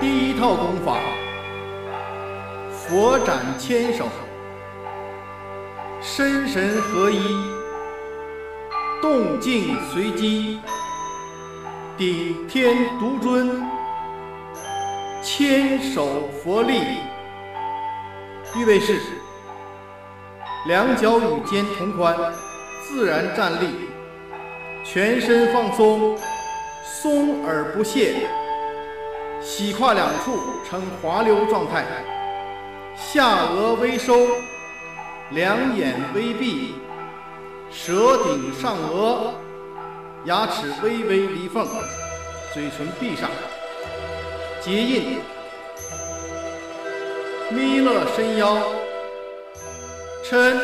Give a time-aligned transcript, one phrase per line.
[0.00, 1.00] 第一套功法，
[2.70, 4.06] 佛展千手，
[6.00, 7.20] 身神合一，
[9.02, 10.60] 动静随机，
[11.96, 13.68] 顶天独尊，
[15.20, 16.80] 千手佛力。
[18.56, 19.00] 预备式，
[20.68, 22.16] 两脚与肩同宽，
[22.86, 23.66] 自然站立，
[24.84, 26.16] 全身放松，
[27.02, 28.28] 松而不懈。
[29.40, 31.84] 洗胯两处呈滑溜状态，
[32.96, 34.14] 下颚微收，
[35.30, 36.74] 两眼微闭，
[37.70, 39.30] 舌顶上颚，
[40.24, 41.66] 牙齿微微离缝，
[42.52, 43.30] 嘴唇闭上，
[44.60, 45.20] 结印。
[47.50, 48.58] 弥勒伸腰，
[50.24, 50.60] 嗔，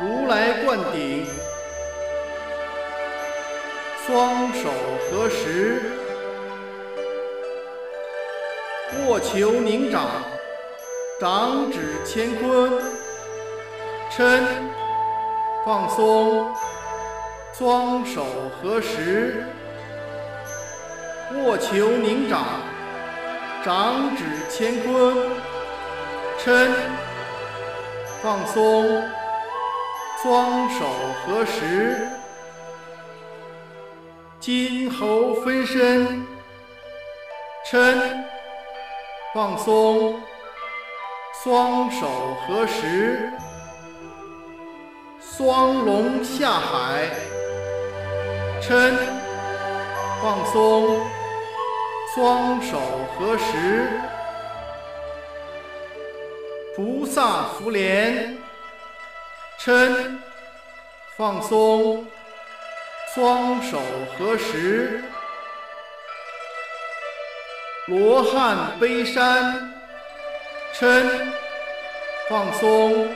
[0.00, 1.26] 如来灌顶，
[4.06, 4.68] 双手
[5.10, 5.82] 合十。
[9.04, 10.08] 握球凝掌，
[11.20, 12.72] 掌指乾坤，
[14.10, 14.40] 抻，
[15.64, 16.52] 放松，
[17.52, 18.24] 双手
[18.60, 19.44] 合十。
[21.34, 22.44] 握球凝掌，
[23.64, 25.16] 掌指乾坤，
[26.42, 26.68] 抻，
[28.22, 29.02] 放松，
[30.22, 30.86] 双手
[31.24, 32.08] 合十。
[34.40, 36.24] 金猴分身，
[37.70, 38.25] 抻。
[39.36, 40.18] 放松，
[41.44, 42.08] 双手
[42.48, 43.30] 合十，
[45.20, 47.10] 双龙下海，
[48.62, 48.96] 抻，
[50.22, 51.06] 放松，
[52.14, 52.78] 双手
[53.18, 53.90] 合十，
[56.74, 58.38] 菩萨福莲，
[59.60, 60.16] 嗔，
[61.18, 62.06] 放松，
[63.14, 63.78] 双手
[64.16, 65.04] 合十。
[67.88, 69.72] 罗汉背山，
[70.74, 71.08] 嗔，
[72.28, 73.14] 放松，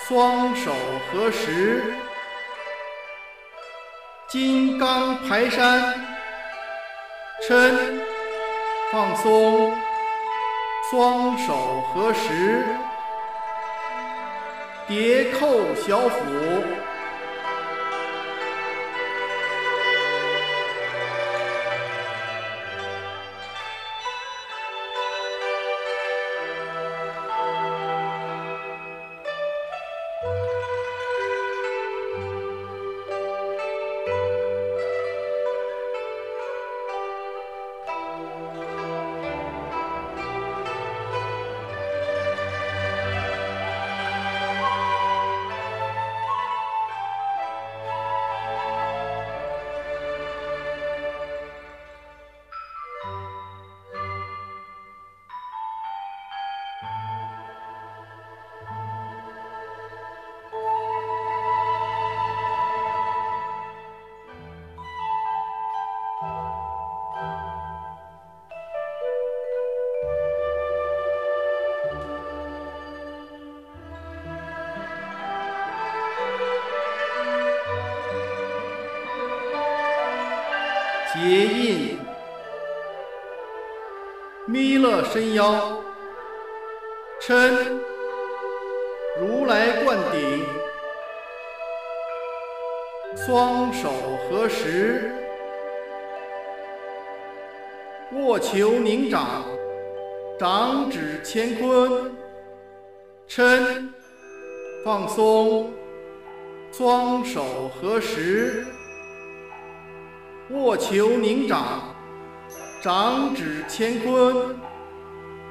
[0.00, 0.70] 双手
[1.10, 1.82] 合十。
[4.28, 5.94] 金刚排山，
[7.48, 7.72] 嗔，
[8.92, 9.74] 放松，
[10.90, 12.62] 双手合十。
[14.86, 16.18] 叠扣小腹。
[81.14, 81.98] 结印，
[84.46, 85.78] 弥勒伸腰，
[87.20, 87.52] 嗔，
[89.20, 90.42] 如来灌顶，
[93.14, 93.90] 双手
[94.30, 95.12] 合十，
[98.14, 99.44] 握球凝掌，
[100.38, 102.10] 掌指乾坤，
[103.28, 103.86] 嗔，
[104.82, 105.70] 放松，
[106.72, 108.64] 双手合十。
[110.52, 111.80] 握球凝掌，
[112.82, 114.54] 掌指乾坤，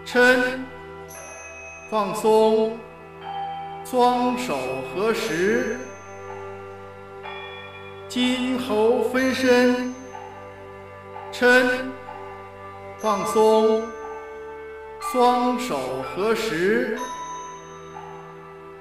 [0.06, 0.60] 抻，
[1.90, 2.78] 放松，
[3.84, 4.56] 双手
[4.94, 5.80] 合十。
[8.08, 9.96] 金猴分身，
[11.34, 11.68] 抻，
[13.00, 13.82] 放松，
[15.00, 15.80] 双手
[16.14, 16.96] 合十。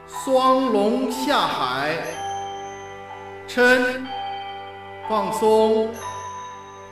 [0.07, 1.97] 双龙下海，
[3.49, 4.05] 抻，
[5.09, 5.89] 放松。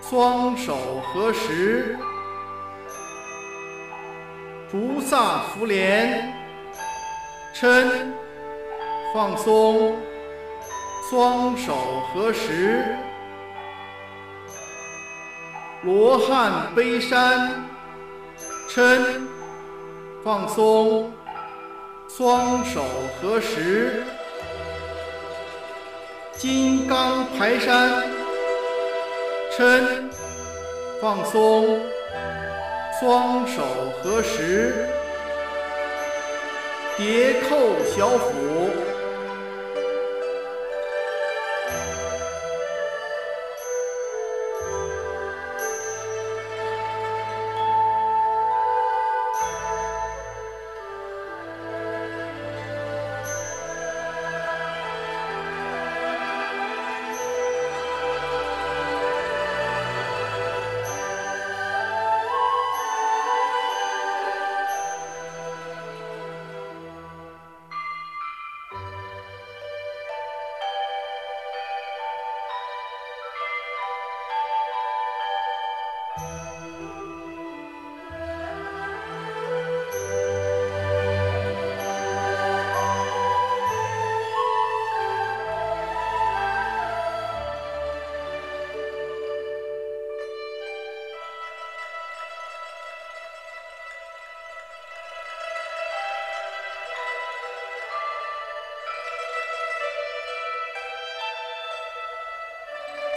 [0.08, 1.98] 双手合十，
[4.70, 6.32] 菩萨福莲，
[7.54, 7.86] 嗔，
[9.12, 9.94] 放松，
[11.10, 11.76] 双手
[12.14, 12.86] 合十，
[15.82, 17.66] 罗汉背山，
[18.70, 19.20] 嗔，
[20.24, 21.12] 放松，
[22.08, 22.82] 双手
[23.20, 24.04] 合十，
[26.38, 28.17] 金刚排山。
[29.58, 30.08] 伸，
[31.00, 31.80] 放松，
[33.00, 33.60] 双手
[34.00, 34.88] 合十，
[36.96, 37.56] 叠扣
[37.92, 38.70] 小腹。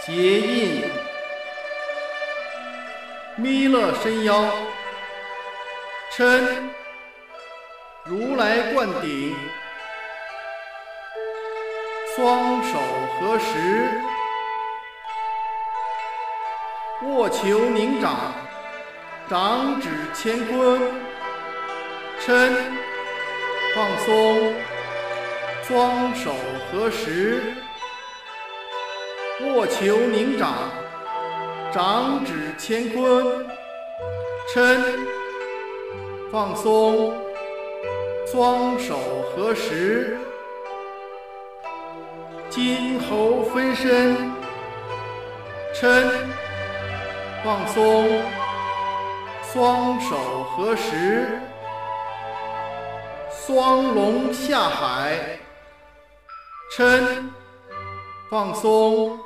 [0.04, 0.82] 结印，
[3.36, 4.52] 弥勒伸腰，
[6.10, 6.44] 嗔，
[8.04, 9.36] 如来灌顶，
[12.16, 12.80] 双手
[13.20, 13.88] 合十，
[17.04, 18.34] 握球凝掌，
[19.30, 20.80] 掌指乾坤，
[22.20, 22.52] 嗔，
[23.76, 24.52] 放松，
[25.62, 26.34] 双手
[26.72, 27.40] 合十。
[29.44, 30.70] 握球凝掌，
[31.72, 33.46] 掌指乾坤，
[34.54, 34.80] 抻，
[36.30, 37.12] 放松，
[38.26, 38.96] 双手
[39.34, 40.16] 合十，
[42.48, 44.16] 金猴分身，
[45.74, 46.10] 抻，
[47.44, 48.08] 放松，
[49.52, 51.40] 双手合十，
[53.30, 55.38] 双龙下海，
[56.76, 57.24] 抻，
[58.30, 59.18] 放松。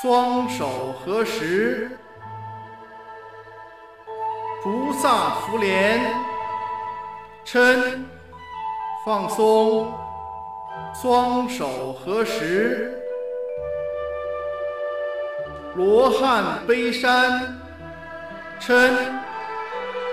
[0.00, 1.90] 双手合十，
[4.62, 6.00] 菩萨福莲，
[7.44, 7.98] 嗔，
[9.04, 9.92] 放松，
[10.94, 12.98] 双手合十，
[15.74, 17.60] 罗汉背山，
[18.58, 18.90] 嗔，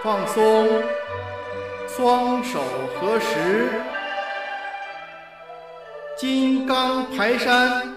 [0.04, 0.84] 放松，
[1.88, 2.60] 双手
[3.00, 3.70] 合十，
[6.18, 7.97] 金刚排山。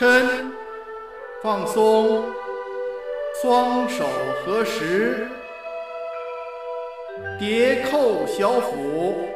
[0.00, 0.50] 伸，
[1.42, 2.24] 放松，
[3.42, 4.06] 双手
[4.42, 5.28] 合十，
[7.38, 9.28] 叠扣小腹。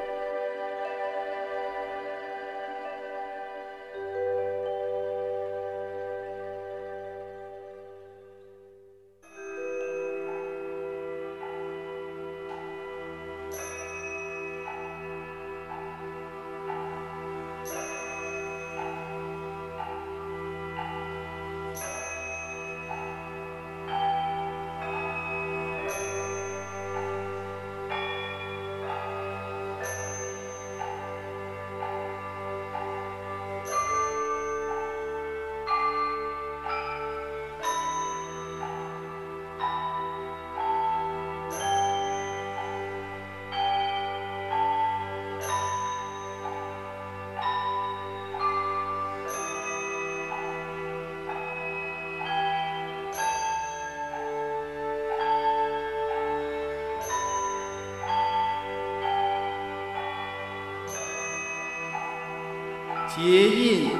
[63.16, 63.93] 结印。